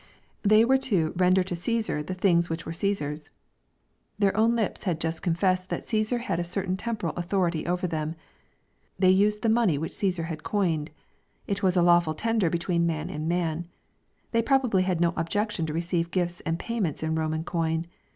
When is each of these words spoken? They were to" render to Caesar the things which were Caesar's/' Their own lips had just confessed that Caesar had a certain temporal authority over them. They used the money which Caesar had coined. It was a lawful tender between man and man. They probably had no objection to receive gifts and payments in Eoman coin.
They 0.41 0.65
were 0.65 0.79
to" 0.89 1.13
render 1.15 1.43
to 1.43 1.55
Caesar 1.55 2.01
the 2.01 2.15
things 2.15 2.49
which 2.49 2.65
were 2.65 2.71
Caesar's/' 2.73 3.29
Their 4.17 4.35
own 4.35 4.55
lips 4.55 4.85
had 4.85 4.99
just 4.99 5.21
confessed 5.21 5.69
that 5.69 5.87
Caesar 5.87 6.17
had 6.17 6.39
a 6.39 6.43
certain 6.43 6.75
temporal 6.75 7.13
authority 7.15 7.67
over 7.67 7.85
them. 7.85 8.15
They 8.97 9.11
used 9.11 9.43
the 9.43 9.47
money 9.49 9.77
which 9.77 9.93
Caesar 9.93 10.23
had 10.23 10.41
coined. 10.41 10.89
It 11.45 11.61
was 11.61 11.75
a 11.77 11.83
lawful 11.83 12.15
tender 12.15 12.49
between 12.49 12.87
man 12.87 13.11
and 13.11 13.29
man. 13.29 13.67
They 14.31 14.41
probably 14.41 14.81
had 14.81 14.99
no 14.99 15.13
objection 15.15 15.67
to 15.67 15.73
receive 15.73 16.09
gifts 16.09 16.39
and 16.47 16.57
payments 16.57 17.03
in 17.03 17.13
Eoman 17.13 17.45
coin. 17.45 17.85